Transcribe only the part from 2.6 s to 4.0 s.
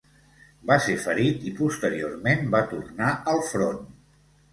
tornar al front.